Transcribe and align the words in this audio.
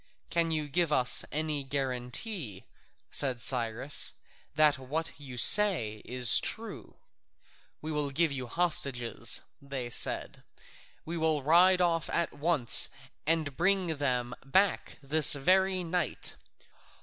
"Can 0.31 0.49
you 0.49 0.67
give 0.67 0.91
us 0.91 1.23
any 1.31 1.63
guarantee," 1.63 2.65
said 3.11 3.39
Cyrus, 3.39 4.13
"that 4.55 4.79
what 4.79 5.11
you 5.19 5.37
say 5.37 6.01
is 6.05 6.39
true?" 6.39 6.95
"We 7.83 7.91
will 7.91 8.09
give 8.09 8.31
you 8.31 8.47
hostages," 8.47 9.41
they 9.61 9.91
said; 9.91 10.41
"we 11.05 11.17
will 11.17 11.43
ride 11.43 11.81
off 11.81 12.09
at 12.09 12.33
once 12.33 12.89
and 13.27 13.55
bring 13.55 13.97
them 13.97 14.33
back 14.43 14.97
this 15.03 15.33
very 15.33 15.83
night. 15.83 16.35